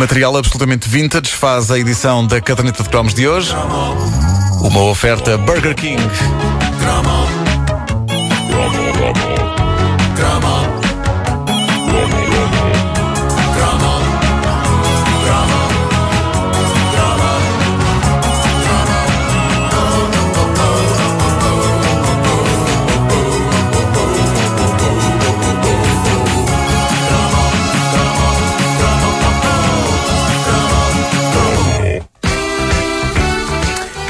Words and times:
Material 0.00 0.34
absolutamente 0.34 0.88
vintage 0.88 1.28
faz 1.28 1.70
a 1.70 1.78
edição 1.78 2.26
da 2.26 2.40
caderneta 2.40 2.82
de 2.82 2.88
cromos 2.88 3.12
de 3.12 3.28
hoje. 3.28 3.54
Uma 4.62 4.84
oferta 4.84 5.36
Burger 5.36 5.74
King. 5.74 6.00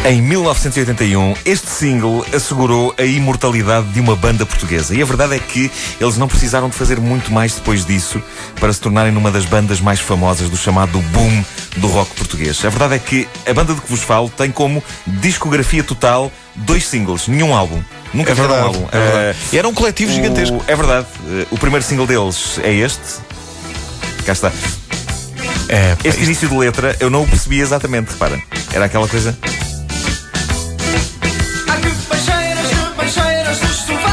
Em 0.02 0.22
1981, 0.22 1.34
este 1.44 1.68
single 1.68 2.24
assegurou 2.34 2.94
a 2.96 3.02
imortalidade 3.04 3.86
de 3.88 4.00
uma 4.00 4.16
banda 4.16 4.46
portuguesa. 4.46 4.94
E 4.94 5.02
a 5.02 5.04
verdade 5.04 5.34
é 5.34 5.38
que 5.38 5.70
eles 6.00 6.16
não 6.16 6.26
precisaram 6.26 6.70
de 6.70 6.74
fazer 6.74 6.98
muito 6.98 7.30
mais 7.30 7.54
depois 7.54 7.84
disso 7.84 8.20
para 8.58 8.72
se 8.72 8.80
tornarem 8.80 9.12
numa 9.12 9.30
das 9.30 9.44
bandas 9.44 9.78
mais 9.78 10.00
famosas 10.00 10.48
do 10.48 10.56
chamado 10.56 10.98
boom 10.98 11.44
do 11.76 11.86
rock 11.86 12.14
português. 12.14 12.64
A 12.64 12.70
verdade 12.70 12.94
é 12.94 12.98
que 12.98 13.28
a 13.46 13.52
banda 13.52 13.74
de 13.74 13.80
que 13.82 13.90
vos 13.90 14.00
falo 14.00 14.30
tem 14.30 14.50
como 14.50 14.82
discografia 15.06 15.84
total 15.84 16.32
dois 16.56 16.86
singles, 16.86 17.28
nenhum 17.28 17.54
álbum. 17.54 17.82
Nunca 18.14 18.32
É 18.32 18.34
fizeram 18.34 18.54
um 18.54 18.56
verdade, 18.56 18.76
álbum. 18.78 18.88
é 18.90 18.98
verdade. 19.12 19.38
Eh, 19.52 19.56
Era 19.58 19.68
um 19.68 19.74
coletivo 19.74 20.10
o- 20.12 20.14
gigantesco. 20.14 20.64
É 20.66 20.74
verdade. 20.76 21.06
Eh, 21.28 21.46
O 21.50 21.58
primeiro 21.58 21.84
single 21.84 22.06
deles 22.06 22.58
é 22.64 22.72
este. 22.72 23.20
Cá 24.24 24.32
está. 24.32 24.50
É, 25.68 25.94
Este 26.02 26.24
início 26.24 26.48
de 26.48 26.56
letra 26.56 26.96
eu 26.98 27.10
não 27.10 27.22
o 27.22 27.28
percebi 27.28 27.60
exatamente, 27.60 28.12
repara. 28.12 28.40
Era 28.72 28.86
aquela 28.86 29.06
coisa. 29.06 29.38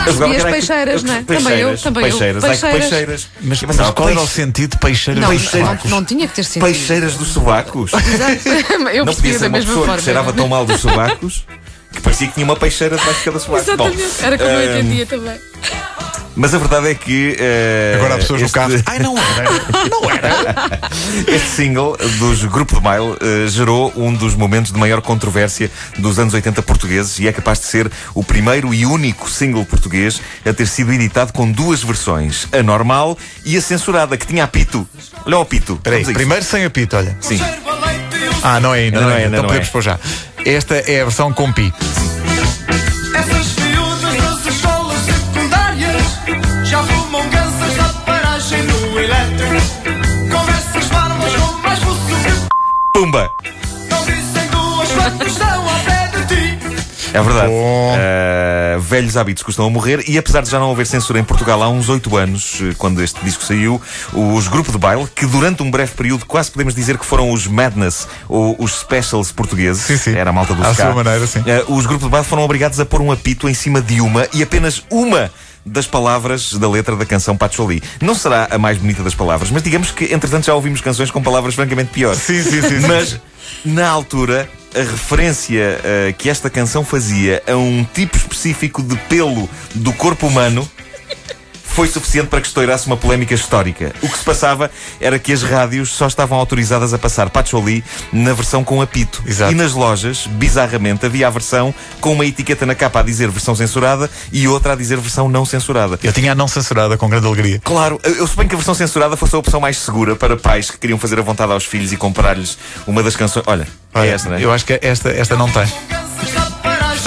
E 0.08 0.36
as 0.38 0.44
peixeiras, 0.44 1.03
não 1.03 1.13
é? 1.13 1.23
Também 1.23 1.38
eu, 1.38 1.44
Peixeiras, 1.44 1.81
também 1.81 2.03
eu. 2.05 2.09
peixeiras, 2.09 2.44
ai 2.44 2.55
que 2.55 2.61
Peixeiras. 2.61 2.89
peixeiras. 2.89 3.27
mas, 3.41 3.61
mas 3.61 3.72
pensava, 3.72 3.94
qual 3.94 4.09
era 4.09 4.22
o 4.22 4.27
sentido 4.27 4.72
de 4.72 4.77
peixeiras 4.77 5.22
Não, 5.23 5.33
dos 5.33 5.44
não, 5.44 5.52
sovacos? 5.52 5.91
não 5.91 6.05
tinha 6.05 6.27
que 6.27 6.33
ter 6.36 6.44
sido. 6.44 6.63
Peixeiras 6.63 7.13
dos 7.16 7.27
sovacos. 7.30 7.91
Eu 8.94 9.05
não 9.05 9.13
podia 9.13 9.33
ser 9.33 9.39
da 9.39 9.45
uma 9.47 9.58
mesma 9.58 9.67
pessoa 9.67 9.85
forma. 9.85 9.97
que 9.97 10.03
cheirava 10.03 10.33
tão 10.33 10.47
mal 10.47 10.66
dos 10.66 10.80
sovacos 10.81 11.45
que 11.94 12.02
parecia 12.02 12.28
que 12.28 12.33
tinha 12.33 12.45
uma 12.45 12.55
peixeira 12.55 12.97
debaixo 12.97 13.19
de 13.19 13.25
cada 13.25 13.39
sovaco. 13.39 13.66
Bom, 13.78 13.88
Exatamente. 13.88 14.23
Era 14.25 14.38
como 14.38 14.50
eu 14.50 14.59
ehm, 14.59 14.80
entendia 14.80 15.05
também. 15.05 15.38
Mas 16.35 16.53
a 16.53 16.59
verdade 16.59 16.89
é 16.89 16.94
que. 16.94 17.35
eh, 17.39 17.94
Agora 17.95 18.13
há 18.13 18.17
pessoas 18.17 18.41
no 18.41 18.45
este- 18.45 18.53
carro. 18.55 18.73
Ai, 18.85 19.00
não 19.00 19.16
era. 19.17 19.50
Não 19.89 20.11
era. 20.11 20.87
Este 21.26 21.48
single 21.48 21.98
dos 22.20 22.44
Grupo 22.46 22.80
de 22.80 22.82
Mile 22.82 23.18
eh, 23.22 23.48
gerou 23.48 23.92
um 23.96 24.14
dos 24.14 24.36
momentos 24.36 24.72
de 24.72 24.78
maior 24.78 25.02
controvérsia 25.02 25.72
dos 25.98 26.20
anos 26.20 26.34
80 26.34 26.62
portugueses 26.62 27.18
e 27.20 27.28
é 27.28 27.32
capaz 27.32 27.59
de 27.59 27.66
ser 27.66 27.92
o 28.14 28.24
primeiro 28.24 28.74
e 28.74 28.86
único 28.86 29.30
single 29.30 29.66
português 29.66 30.22
a 30.46 30.54
ter 30.54 30.68
sido 30.68 30.94
editado 30.94 31.34
com 31.34 31.52
duas 31.52 31.84
versões, 31.84 32.48
a 32.52 32.62
normal 32.62 33.18
e 33.44 33.58
a 33.58 33.62
censurada, 33.62 34.18
que 34.18 34.28
tinha 34.28 34.44
apito. 34.44 34.88
Olha 35.26 35.40
o 35.40 35.42
apito. 35.42 35.80
Primeiro 36.14 36.44
sem 36.44 36.66
apito, 36.66 36.96
olha. 36.96 37.18
Sim. 37.20 37.40
Ah, 38.44 38.59
não 38.59 38.74
é 38.74 38.80
ainda. 38.81 39.02
Não 39.02 39.08
Não, 39.09 39.16
é 39.16 39.22
é, 39.22 39.26
ainda, 39.26 39.38
então 39.38 39.44
não 39.44 39.48
podemos 39.50 39.68
é. 39.68 39.72
pôr 39.72 39.81
já. 39.81 40.00
Esta 40.46 40.76
é 40.76 41.02
a 41.02 41.06
versão 41.06 41.34
com 41.34 41.52
pi. 41.52 41.74
É 57.18 57.22
verdade. 57.22 57.52
Uh, 57.52 58.80
velhos 58.80 59.18
hábitos 59.18 59.44
custam 59.44 59.66
a 59.66 59.69
morrer 59.69 60.03
e 60.08 60.18
apesar 60.18 60.41
de 60.41 60.50
já 60.50 60.59
não 60.59 60.72
haver 60.72 60.86
censura 60.86 61.19
em 61.19 61.24
Portugal 61.24 61.62
há 61.64 61.69
uns 61.69 61.90
oito 61.90 62.16
anos, 62.16 62.59
eh, 62.62 62.74
quando 62.78 63.02
este 63.02 63.19
disco 63.24 63.44
saiu, 63.44 63.81
os 64.14 64.47
Grupo 64.47 64.72
de 64.72 64.78
Baile, 64.78 65.08
que 65.16 65.25
durante 65.25 65.64
um 65.64 65.72
breve 65.72 65.94
período 65.94 66.25
quase 66.25 66.52
podemos 66.52 66.75
dizer 66.75 66.97
que 66.97 67.06
foram 67.06 67.31
os 67.31 67.47
Madness 67.47 68.08
ou 68.30 68.56
os 68.59 68.80
Specials 68.80 69.31
portugueses, 69.31 69.81
Sim, 69.84 69.97
sim. 69.97 70.16
era 70.16 70.30
a 70.30 70.34
malta 70.34 70.53
do 70.53 70.64
À 70.66 70.74
sua 70.74 70.94
maneira, 70.94 71.25
sim. 71.25 71.44
eh, 71.46 71.64
os 71.68 71.86
Grupo 71.86 72.06
de 72.06 72.12
Baile 72.12 72.25
foram 72.25 72.44
obrigados 72.44 72.80
a 72.80 72.86
pôr 72.86 73.02
um 73.02 73.12
apito 73.12 73.50
em 73.50 73.53
cima 73.53 73.81
de 73.81 74.00
uma 74.02 74.28
e 74.34 74.44
apenas 74.44 74.84
uma 74.91 75.31
das 75.66 75.86
palavras 75.86 76.53
da 76.53 76.70
letra 76.70 76.96
da 76.96 77.06
canção 77.06 77.36
Patchouli. 77.36 77.84
Não 78.00 78.16
será 78.16 78.47
a 78.52 78.58
mais 78.58 78.78
bonita 78.78 79.03
das 79.03 79.14
palavras, 79.14 79.52
mas 79.52 79.62
digamos 79.62 79.91
que 79.91 80.06
entretanto 80.14 80.46
já 80.46 80.53
ouvimos 80.53 80.80
canções 80.80 81.12
com 81.12 81.22
palavras 81.22 81.56
francamente 81.56 81.91
piores. 81.91 82.20
Sim, 82.20 82.41
sim, 82.41 82.62
sim. 82.62 82.81
sim. 82.81 82.88
Mas, 82.88 83.20
na 83.66 83.88
altura, 83.90 84.47
a 84.75 84.79
referência 84.79 85.79
eh, 85.83 86.16
que 86.17 86.29
esta 86.29 86.50
canção 86.50 86.83
fazia 86.83 87.41
a 87.47 87.55
um 87.55 87.85
tipo 87.94 88.17
específico 88.17 88.83
de 88.83 88.95
pelo 89.09 89.50
do 89.73 89.94
corpo 89.94 90.28
humano 90.28 90.69
foi 91.78 91.88
suficiente 91.88 92.30
para 92.30 92.42
que 92.42 92.48
estourasse 92.48 92.88
uma 92.88 92.98
polémica 92.98 93.36
histórica. 93.36 93.94
O 94.02 94.10
que 94.10 94.18
se 94.18 94.24
passava 94.24 94.72
era 95.00 95.20
que 95.20 95.32
as 95.32 95.44
rádios 95.44 95.92
só 95.92 96.08
estavam 96.08 96.36
autorizadas 96.40 96.92
a 96.92 96.98
passar 96.98 97.30
Patchouli 97.30 97.84
na 98.12 98.34
versão 98.34 98.64
com 98.64 98.82
apito. 98.82 99.22
Exato. 99.28 99.52
E 99.52 99.56
nas 99.56 99.74
lojas, 99.74 100.26
bizarramente, 100.26 101.06
havia 101.06 101.28
a 101.28 101.30
versão 101.30 101.72
com 102.02 102.14
uma 102.14 102.26
etiqueta 102.26 102.66
na 102.66 102.74
capa 102.74 103.02
a 103.02 103.04
dizer 103.04 103.30
versão 103.30 103.54
censurada 103.54 104.10
e 104.34 104.48
outra 104.48 104.74
a 104.74 104.76
dizer 104.76 104.98
versão 104.98 105.30
não 105.30 105.46
censurada. 105.46 106.00
Eu 106.02 106.12
tinha 106.12 106.32
a 106.32 106.36
não 106.36 106.48
censurada 106.48 106.98
com 106.98 107.08
grande 107.08 107.28
alegria. 107.28 107.62
Claro, 107.64 108.02
eu 108.04 108.26
suponho 108.26 108.50
que 108.50 108.56
a 108.56 108.58
versão 108.58 108.74
censurada 108.74 109.16
fosse 109.16 109.36
a 109.36 109.38
opção 109.38 109.59
mais 109.59 109.78
segura 109.78 110.16
para 110.16 110.36
pais 110.36 110.72
que 110.72 110.80
queriam 110.80 110.98
fazer 110.98 111.20
a 111.20 111.22
vontade 111.22 111.52
aos 111.52 111.64
filhos 111.64 111.92
e 111.94 111.96
comprar-lhes 111.96 112.58
uma 112.88 113.04
das 113.04 113.16
canções. 113.16 113.46
Olha, 113.46 113.68
Olha, 113.94 114.08
é 114.08 114.14
esta, 114.14 114.30
não 114.30 114.38
é? 114.38 114.44
Eu 114.44 114.52
acho 114.52 114.66
que 114.66 114.80
esta, 114.82 115.09
esta 115.09 115.36
não 115.36 115.48
tem. 115.48 115.68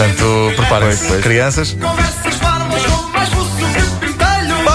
Portanto, 0.00 0.52
preparem-se. 0.54 1.18
Crianças. 1.22 1.76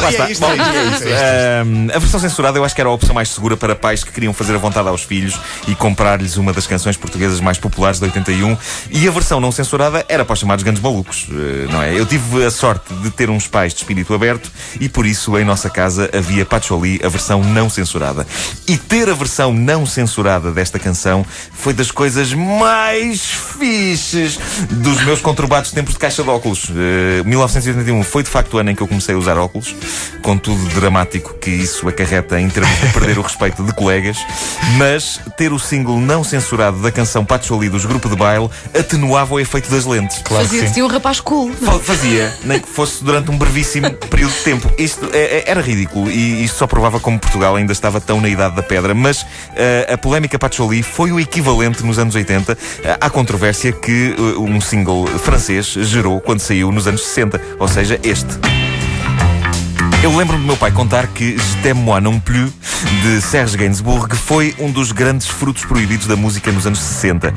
Lá 0.06 0.12
está. 0.12 0.28
Bom, 0.40 0.54
é 0.54 1.08
é 1.08 1.92
é 1.92 1.96
a 1.96 2.00
versão 2.00 2.20
censurada 2.20 2.58
eu 2.58 2.64
acho 2.64 2.76
que 2.76 2.82
era 2.82 2.90
a 2.90 2.94
opção 2.94 3.16
mais 3.16 3.30
segura 3.30 3.58
para 3.58 3.76
pais 3.76 4.04
que 4.04 4.12
queriam 4.12 4.34
fazer 4.34 4.54
a 4.56 4.58
vontade 4.58 4.88
aos 4.88 5.04
filhos 5.04 5.40
e 5.68 5.76
comprar-lhes 5.76 6.38
uma 6.38 6.54
das 6.54 6.68
canções 6.68 6.98
portuguesas 6.98 7.40
mais 7.40 7.58
populares 7.58 8.00
de 8.00 8.06
81. 8.06 8.58
E 8.92 9.08
a 9.08 9.12
versão 9.12 9.40
não 9.40 9.52
censurada 9.52 10.06
era 10.08 10.24
para 10.24 10.34
os 10.34 10.40
chamados 10.40 10.64
grandes 10.64 10.82
malucos, 10.82 11.28
eh, 11.30 11.72
não 11.72 11.82
é? 11.82 11.98
Eu 11.98 12.06
tive 12.06 12.44
a 12.44 12.52
sorte 12.52 12.94
de 12.96 13.10
ter 13.10 13.30
uns 13.30 13.48
pais 13.48 13.74
de 13.74 13.80
espírito 13.80 14.14
aberto 14.14 14.52
e 14.80 14.88
por 14.88 15.06
isso 15.06 15.38
em 15.38 15.46
nossa 15.46 15.70
casa 15.70 16.10
havia 16.14 16.46
Patchouli, 16.46 17.00
a 17.04 17.10
versão 17.10 17.44
não 17.44 17.70
censurada. 17.70 18.28
E 18.68 18.78
ter 18.78 19.10
a 19.10 19.14
versão 19.14 19.54
não 19.54 19.86
censurada 19.86 20.52
desta 20.52 20.78
canção 20.78 21.26
foi 21.54 21.74
das 21.74 21.92
coisas 21.92 22.34
mais 22.34 23.22
fixes 23.22 24.40
dos 24.70 25.04
meus 25.04 25.22
conturbados 25.22 25.72
tempos 25.72 25.94
de 25.94 26.00
caixa 26.00 26.24
de 26.24 26.30
óculos. 26.30 26.70
Eh, 26.70 27.24
1981 27.26 28.04
foi 28.04 28.24
de 28.24 28.30
facto 28.30 28.56
o 28.56 28.58
ano 28.58 28.72
em 28.72 28.76
que 28.76 28.82
eu 28.82 28.88
comecei 28.88 29.16
a 29.16 29.18
usar 29.18 29.38
óculos, 29.38 29.76
com 30.22 30.38
tudo 30.38 30.64
dramático 30.80 31.34
que 31.36 31.50
isso 31.50 31.88
acarreta 31.88 32.40
em 32.40 32.50
termos 32.50 32.76
de 32.80 32.88
perder 32.88 33.18
o 33.18 33.22
respeito 33.24 33.64
de 33.64 33.74
colegas, 33.74 34.18
mas 34.78 35.20
ter 35.38 35.52
o 35.54 35.60
single 35.60 36.00
não 36.00 36.24
censurado 36.24 36.78
da 36.82 36.92
canção 36.92 37.24
Patchouli 37.26 37.70
dos 37.70 37.86
Grupo 37.86 38.10
de 38.10 38.16
Baile 38.16 38.50
atenuava 38.78 39.34
o 39.36 39.40
efeito 39.40 39.70
das 39.70 39.86
lentes. 39.86 40.20
Claro 40.24 40.44
que 40.48 40.52
Fazia-se 40.56 40.74
sim. 40.76 40.82
um 40.82 40.88
rapaz 40.88 41.20
cool. 41.20 41.52
Fa- 41.54 41.80
Fazia, 41.80 42.34
nem 42.44 42.60
que 42.60 42.68
fosse 42.68 43.04
durante 43.04 43.30
um 43.32 43.38
brevíssimo 43.38 43.92
período 44.10 44.32
de 44.34 44.40
tempo. 44.40 44.72
Isto 44.78 45.10
é- 45.14 45.40
é- 45.40 45.44
era 45.48 45.62
ridículo 45.62 46.10
e 46.10 46.44
isto 46.44 46.58
só 46.58 46.68
provava 46.68 47.00
como 47.00 47.20
Portugal 47.20 47.56
ainda 47.56 47.72
estava 47.74 48.00
tão 48.02 48.20
na 48.22 48.30
idade 48.30 48.56
da 48.56 48.64
pedra. 48.64 48.94
Mas 48.94 49.26
eh, 49.56 49.88
a 49.92 49.98
polémica 49.98 50.38
Patchouli 50.40 50.82
foi 50.84 51.12
o 51.12 51.20
equivalente 51.20 51.84
nos 51.84 52.00
anos 52.00 52.16
80 52.16 52.58
eh, 52.84 52.98
à 53.00 53.10
controvérsia 53.10 53.72
que 53.72 54.16
eh, 54.18 54.22
um 54.40 54.60
single 54.62 55.06
francês 55.20 55.68
gerou 55.68 56.20
quando 56.20 56.40
saiu 56.40 56.72
nos 56.72 56.88
anos 56.88 57.02
60, 57.06 57.40
ou 57.60 57.68
seja, 57.68 58.00
este. 58.04 58.65
Eu 60.06 60.16
lembro-me 60.16 60.44
do 60.44 60.46
meu 60.46 60.56
pai 60.56 60.72
contar 60.72 61.08
que 61.08 61.36
Je 61.64 61.74
moi 61.74 62.00
non 62.00 62.20
plus, 62.20 62.52
de 63.02 63.20
Serge 63.22 63.58
Gainsbourg, 63.58 64.16
foi 64.16 64.54
um 64.60 64.70
dos 64.70 64.92
grandes 64.92 65.26
frutos 65.26 65.66
proibidos 65.66 66.06
da 66.06 66.16
música 66.16 66.52
nos 66.52 66.68
anos 66.68 66.78
60. 66.78 67.34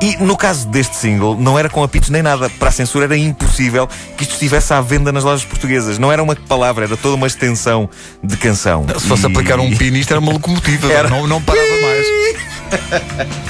E 0.00 0.16
no 0.18 0.36
caso 0.36 0.68
deste 0.68 0.94
single, 0.94 1.36
não 1.36 1.58
era 1.58 1.68
com 1.68 1.82
apitos 1.82 2.10
nem 2.10 2.22
nada. 2.22 2.48
Para 2.48 2.68
a 2.68 2.70
censura 2.70 3.06
era 3.06 3.16
impossível 3.16 3.88
que 4.16 4.22
isto 4.22 4.34
estivesse 4.34 4.72
à 4.72 4.80
venda 4.80 5.10
nas 5.10 5.24
lojas 5.24 5.44
portuguesas. 5.44 5.98
Não 5.98 6.12
era 6.12 6.22
uma 6.22 6.36
palavra, 6.36 6.84
era 6.84 6.96
toda 6.96 7.16
uma 7.16 7.26
extensão 7.26 7.90
de 8.22 8.36
canção. 8.36 8.86
Se 9.00 9.08
fosse 9.08 9.24
E- 9.24 9.26
aplicar 9.26 9.58
um 9.58 9.76
pi 9.76 9.90
nisto, 9.90 10.12
era 10.12 10.20
uma 10.20 10.30
locomotiva. 10.30 10.92
Era. 10.92 11.10
Não, 11.10 11.26
não 11.26 11.42
parava 11.42 11.66
mais. 11.82 12.06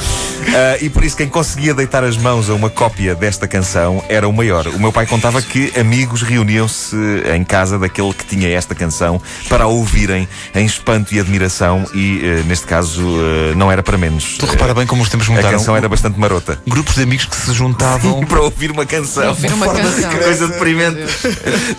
Ah, 0.49 0.79
e 0.81 0.89
por 0.91 1.05
isso 1.05 1.17
quem 1.17 1.29
conseguia 1.29 1.75
deitar 1.75 2.05
as 2.05 2.17
mãos 2.17 2.51
a 2.51 2.55
uma 2.55 2.69
cópia 2.71 3.15
desta 3.15 3.47
canção 3.47 4.05
era 4.09 4.29
o 4.29 4.33
maior. 4.33 4.67
O 4.69 4.79
meu 4.79 4.93
pai 4.93 5.07
contava 5.07 5.41
que 5.41 5.73
amigos 5.79 6.23
reuniam-se 6.23 6.97
em 7.35 7.45
casa 7.45 7.79
daquele 7.79 8.13
que 8.13 8.25
tinha 8.25 8.49
esta 8.49 8.75
canção 8.75 9.21
para 9.49 9.65
a 9.65 9.67
ouvirem 9.67 10.29
em 10.55 10.65
espanto 10.67 11.15
e 11.15 11.21
admiração 11.21 11.85
e, 11.95 12.21
eh, 12.23 12.43
neste 12.47 12.67
caso, 12.67 13.03
eh, 13.03 13.55
não 13.55 13.71
era 13.71 13.83
para 13.83 13.97
menos. 13.97 14.37
Tu 14.39 14.47
repara 14.47 14.75
bem 14.75 14.87
como 14.87 15.03
os 15.03 15.09
tempos 15.09 15.29
A 15.29 15.33
mudaram. 15.33 15.59
canção 15.59 15.77
era 15.77 15.89
bastante 15.89 16.19
marota. 16.19 16.61
Grupos 16.67 16.95
de 16.95 17.03
amigos 17.03 17.27
que 17.27 17.37
se 17.37 17.53
juntavam. 17.53 18.21
Para 18.27 18.41
ouvir 18.41 18.71
uma 18.71 18.87
canção. 18.87 19.23
Para 19.23 19.31
ouvir 19.31 19.53
uma 19.53 19.69
canção. 19.69 20.11
Que 20.11 20.19
coisa 20.19 20.49
deprimente. 20.49 20.99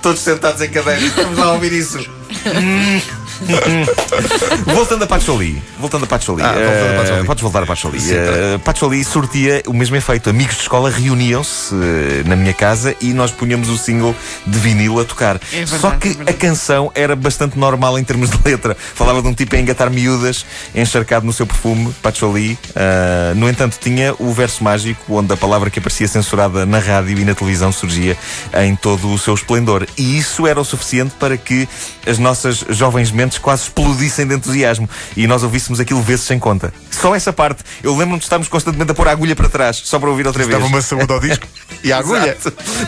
Todos 0.01 0.21
sentados 0.21 0.61
em 0.61 0.69
cadeiras. 0.69 1.03
Estamos 1.03 1.37
lá 1.37 1.45
a 1.45 1.51
ouvir 1.53 1.73
isso. 1.73 1.99
Voltando 4.73 5.03
a 5.03 5.07
Pacholi. 5.07 5.61
Voltando 5.79 6.03
a 6.03 6.07
Pacholi. 6.07 6.41
Ah, 6.43 6.51
voltando 6.53 6.93
a 6.95 6.99
Pacholi. 7.01 7.19
Eh, 7.19 7.23
Podes 7.23 7.41
voltar 7.41 7.63
a 7.63 7.65
Pacholi. 7.65 7.99
Sim, 7.99 8.13
Eh, 8.15 8.57
Pacholi 8.63 9.03
sortia 9.03 9.61
o 9.67 9.73
mesmo 9.73 9.95
efeito. 9.95 10.29
Amigos 10.29 10.55
de 10.55 10.61
escola 10.61 10.89
reuniam-se 10.89 11.73
eh, 11.75 12.23
na 12.25 12.35
minha 12.35 12.53
casa 12.53 12.95
e 13.01 13.13
nós 13.13 13.31
punhamos 13.31 13.69
o 13.69 13.77
single 13.77 14.15
de 14.45 14.57
vinil 14.59 14.99
a 14.99 15.05
tocar. 15.05 15.35
É 15.51 15.57
verdade, 15.65 15.79
Só 15.79 15.91
que 15.91 16.17
é 16.25 16.29
a 16.31 16.33
canção 16.33 16.91
era 16.95 17.15
bastante 17.15 17.57
normal 17.57 17.97
em 17.99 18.03
termos 18.03 18.29
de 18.29 18.37
letra. 18.43 18.75
Falava 18.95 19.21
de 19.21 19.27
um 19.27 19.33
tipo 19.33 19.55
a 19.55 19.59
engatar 19.59 19.89
miúdas, 19.89 20.45
encharcado 20.73 21.25
no 21.25 21.33
seu 21.33 21.45
perfume, 21.47 21.93
Pacholi. 22.01 22.57
Ah, 22.75 23.33
no 23.35 23.49
entanto, 23.49 23.77
tinha 23.79 24.13
o 24.19 24.31
verso 24.31 24.63
mágico 24.63 25.15
onde 25.17 25.33
a 25.33 25.37
palavra 25.37 25.69
que 25.69 25.79
aparecia 25.79 26.07
censurada 26.07 26.65
na 26.65 26.79
rádio 26.79 27.17
e 27.19 27.25
na 27.25 27.33
televisão 27.35 27.71
surgia 27.71 28.17
em 28.61 28.75
todo 28.75 29.11
o 29.11 29.17
seu 29.17 29.33
esplendor. 29.33 29.85
E 29.97 30.17
isso 30.17 30.47
era 30.47 30.59
o 30.59 30.63
suficiente 30.65 31.13
para 31.19 31.37
que 31.37 31.67
as 32.07 32.17
nossas 32.17 32.63
jovens 32.69 33.11
mentes 33.11 33.22
quase 33.39 33.63
explodissem 33.63 34.27
de 34.27 34.35
entusiasmo 34.35 34.89
e 35.15 35.27
nós 35.27 35.43
ouvíssemos 35.43 35.79
aquilo 35.79 36.01
vezes 36.01 36.25
sem 36.25 36.39
conta. 36.39 36.73
Só 36.91 37.15
essa 37.15 37.33
parte. 37.33 37.63
Eu 37.81 37.91
lembro-me 37.91 38.17
de 38.17 38.25
estarmos 38.25 38.47
constantemente 38.47 38.91
a 38.91 38.93
pôr 38.93 39.07
a 39.07 39.11
agulha 39.11 39.35
para 39.35 39.49
trás, 39.49 39.81
só 39.83 39.99
para 39.99 40.09
ouvir 40.09 40.27
outra 40.27 40.43
vez. 40.45 40.57
Dava 40.57 40.69
uma 40.69 40.81
saúde 40.81 41.11
ao 41.11 41.19
disco 41.19 41.47
e 41.83 41.91
a 41.91 41.97
agulha. 41.97 42.37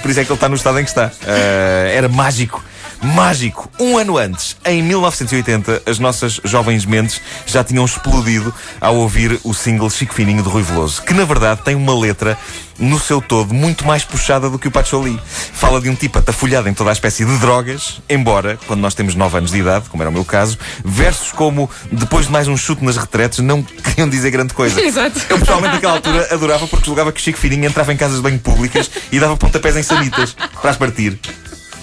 Por 0.02 0.12
isso 0.12 0.20
é 0.20 0.26
que 0.26 0.32
ele 0.32 0.38
está 0.38 0.50
no 0.50 0.56
estado 0.56 0.80
em 0.80 0.84
que 0.84 0.90
está. 0.90 1.12
Ah, 1.26 1.90
era 1.90 2.10
mágico. 2.10 2.64
Mágico! 3.14 3.70
Um 3.80 3.98
ano 4.00 4.18
antes, 4.18 4.58
em 4.66 4.82
1980, 4.82 5.84
as 5.86 6.00
nossas 6.00 6.42
jovens 6.44 6.86
mentes 6.86 7.22
já 7.46 7.64
tinham 7.64 7.86
explodido 7.86 8.52
ao 8.82 8.96
ouvir 8.96 9.40
o 9.44 9.54
single 9.54 9.90
Chico 9.92 10.14
Fininho 10.14 10.42
de 10.42 10.50
Rui 10.50 10.64
Veloso, 10.64 11.04
que 11.04 11.14
na 11.14 11.24
verdade 11.24 11.62
tem 11.62 11.76
uma 11.76 11.98
letra, 11.98 12.36
no 12.80 13.00
seu 13.00 13.22
todo, 13.22 13.54
muito 13.54 13.86
mais 13.86 14.04
puxada 14.04 14.50
do 14.50 14.58
que 14.58 14.68
o 14.68 14.72
Pacholi. 14.72 15.20
Fala 15.54 15.80
de 15.80 15.90
um 15.90 15.96
tipo 15.96 16.18
atafolhado 16.18 16.68
em 16.68 16.74
toda 16.74 16.90
a 16.90 16.94
espécie 16.94 17.24
de 17.24 17.38
drogas, 17.38 18.02
embora, 18.10 18.58
quando 18.66 18.82
nós 18.82 18.96
temos 18.96 19.14
9 19.14 19.38
anos 19.38 19.52
de 19.52 19.60
idade, 19.60 19.86
como 19.88 20.02
era 20.02 20.10
o 20.10 20.14
meu 20.14 20.26
caso, 20.26 20.58
versos 20.84 21.32
como 21.32 21.70
depois 21.92 22.26
de 22.26 22.32
mais 22.32 22.48
um 22.48 22.58
chute 22.58 22.84
nas 22.84 22.98
retretes 22.98 23.40
não 23.40 23.62
queriam 23.62 24.10
dizer 24.10 24.32
grande 24.32 24.54
coisa. 24.54 24.82
Exato. 24.82 25.22
Eu 25.30 25.38
pessoalmente 25.38 25.76
naquela 25.76 25.94
altura 25.94 26.28
adorava 26.32 26.68
porque 26.68 26.86
julgava 26.86 27.12
que 27.12 27.20
o 27.20 27.24
Chico 27.24 27.38
Fininho 27.38 27.66
entrava 27.66 27.94
em 27.94 27.98
casas 27.98 28.18
de 28.18 28.24
banho 28.24 28.40
públicas 28.40 28.90
e 29.12 29.20
dava 29.20 29.38
pontapés 29.38 29.78
em 29.78 29.84
sanitas 29.84 30.36
para 30.60 30.72
as 30.72 30.78
partir. 30.78 31.20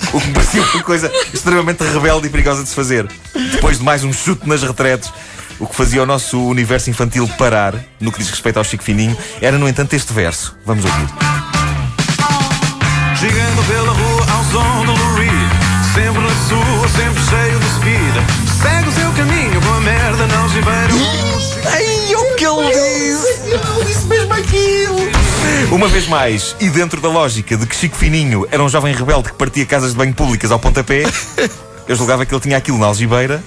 O 0.12 0.20
que 0.20 0.26
me 0.26 0.34
parecia 0.34 0.62
uma 0.62 0.82
coisa 0.82 1.10
extremamente 1.32 1.82
rebelde 1.84 2.26
e 2.26 2.30
perigosa 2.30 2.62
de 2.62 2.68
se 2.68 2.74
fazer. 2.74 3.06
Depois 3.52 3.78
de 3.78 3.84
mais 3.84 4.04
um 4.04 4.12
chute 4.12 4.46
nas 4.46 4.62
retretes, 4.62 5.12
o 5.58 5.66
que 5.66 5.74
fazia 5.74 6.02
o 6.02 6.06
nosso 6.06 6.44
universo 6.44 6.90
infantil 6.90 7.28
parar, 7.38 7.74
no 8.00 8.12
que 8.12 8.18
diz 8.18 8.28
respeito 8.28 8.58
ao 8.58 8.64
Chico 8.64 8.82
Fininho, 8.82 9.16
era, 9.40 9.58
no 9.58 9.68
entanto, 9.68 9.94
este 9.94 10.12
verso. 10.12 10.56
Vamos 10.66 10.84
ouvir. 10.84 11.08
Chegando 13.18 13.66
pela 13.66 13.92
rua 13.92 14.26
ao 14.32 14.44
som 14.44 14.84
do 14.84 14.92
Lou 14.92 15.14
Reed 15.14 15.72
Sempre 15.94 16.22
na 16.22 16.30
sua, 16.48 16.81
Uma 25.72 25.88
vez 25.88 26.06
mais, 26.06 26.54
e 26.60 26.68
dentro 26.68 27.00
da 27.00 27.08
lógica 27.08 27.56
de 27.56 27.66
que 27.66 27.74
Chico 27.74 27.96
Fininho 27.96 28.46
era 28.50 28.62
um 28.62 28.68
jovem 28.68 28.94
rebelde 28.94 29.30
que 29.30 29.38
partia 29.38 29.64
casas 29.64 29.92
de 29.92 29.96
banho 29.96 30.12
públicas 30.12 30.52
ao 30.52 30.58
pontapé, 30.58 31.04
eu 31.88 31.96
julgava 31.96 32.26
que 32.26 32.34
ele 32.34 32.42
tinha 32.42 32.58
aquilo 32.58 32.76
na 32.76 32.84
algibeira 32.84 33.42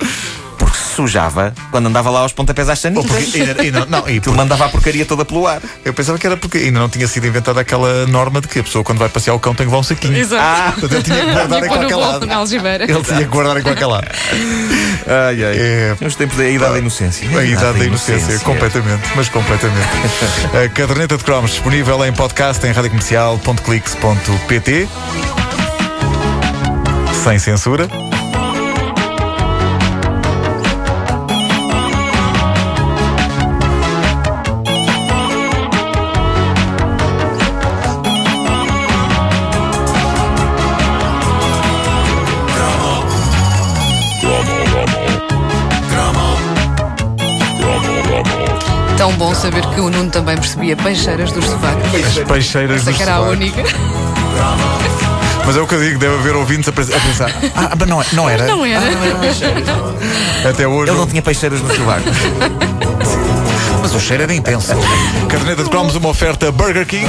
sujava 0.96 1.54
quando 1.72 1.88
andava 1.88 2.10
lá 2.10 2.22
aos 2.22 2.32
pontapés 2.34 2.68
às 2.70 2.80
sanitas. 2.80 3.06
porque, 3.12 3.40
ainda, 3.42 3.62
ainda- 3.62 3.86
não, 3.86 4.00
e 4.00 4.02
Aquilo 4.18 4.22
porque- 4.24 4.38
mandava 4.38 4.66
a 4.66 4.70
porcaria 4.70 5.06
toda 5.06 5.24
pelo 5.26 5.46
ar. 5.48 5.62
eu 5.84 5.94
pensava 5.94 6.18
que 6.18 6.26
era 6.26 6.38
porque 6.38 6.58
ainda 6.60 6.80
não 6.80 6.88
tinha 6.90 7.08
sido 7.08 7.28
inventada 7.28 7.60
aquela 7.62 8.06
norma 8.08 8.40
de 8.42 8.48
que 8.48 8.60
a 8.60 8.64
pessoa, 8.64 8.84
quando 8.84 9.00
vai 9.00 9.10
passear 9.10 9.34
o 9.34 9.40
cão, 9.40 9.54
tem 9.54 9.66
que 9.66 9.70
levar 9.72 9.80
um 9.80 9.84
saquinho. 9.84 10.18
Exato. 10.18 10.42
Ah, 10.44 10.72
Portanto, 10.72 10.94
ele 10.94 11.04
tinha 11.04 11.26
que 11.26 11.32
guardar 11.32 11.62
em 11.62 11.66
E 11.66 11.68
qualquer 11.68 11.96
lado. 11.96 12.26
na 12.26 12.36
algibeira. 12.38 12.84
Ele 12.86 13.04
tinha 13.04 13.20
que 13.20 13.26
guardar 13.26 13.58
em 13.58 13.62
qualquer 13.64 13.86
lado. 13.86 14.08
Ai, 15.08 15.44
ai. 15.44 15.58
É. 15.58 15.96
Nos 16.02 16.16
tempos 16.16 16.38
da 16.38 16.48
idade 16.50 16.74
da 16.74 16.80
inocência. 16.80 17.28
A 17.38 17.44
idade 17.44 17.78
da 17.80 17.86
inocência, 17.86 18.40
completamente, 18.40 19.04
mas 19.16 19.30
completamente. 19.30 19.88
A 20.66 20.70
caderneta 20.70 21.18
de 21.18 21.24
cromos 21.24 21.52
disponível 21.52 22.04
em 22.06 22.14
podcast 22.14 22.66
em 22.66 22.72
radiocomercial.clix.pt 22.72 24.88
Sem 27.24 27.40
censura. 27.40 27.88
Tão 49.06 49.14
bom 49.18 49.36
saber 49.36 49.64
que 49.68 49.80
o 49.80 49.88
Nuno 49.92 50.10
também 50.10 50.36
percebia 50.36 50.76
peixeiras 50.76 51.32
dos 51.32 51.46
sovacos. 51.46 51.84
As 51.94 52.28
peixeiras 52.28 52.78
Essa 52.78 52.86
dos 52.90 52.98
que 52.98 53.04
era 53.04 53.12
a 53.14 53.18
sovacos. 53.18 53.38
única. 53.38 53.64
Mas 55.46 55.56
é 55.56 55.62
o 55.62 55.68
que 55.68 55.76
eu 55.76 55.80
digo, 55.80 56.00
deve 56.00 56.16
haver 56.16 56.36
ouvintes 56.36 56.68
a 56.70 56.72
pens- 56.72 56.90
a 56.92 57.00
pensar. 57.00 57.30
Ah, 57.56 57.76
mas 57.80 57.88
não, 57.88 58.02
é- 58.02 58.06
não 58.14 58.28
era. 58.28 58.48
Não 58.48 58.66
era. 58.66 58.82
Até 60.50 60.68
hoje. 60.68 60.90
Ele 60.90 60.98
não 60.98 61.06
tinha 61.06 61.22
peixeiras 61.22 61.62
no 61.62 61.72
sovaco. 61.76 62.02
Mas 63.80 63.94
o 63.94 64.00
cheiro 64.00 64.24
era 64.24 64.34
intenso. 64.34 64.74
Caderneta 65.30 65.64
de 65.64 65.70
cromos, 65.70 65.94
uma 65.94 66.10
oferta 66.10 66.52
Burger 66.52 66.88
King. 66.88 67.06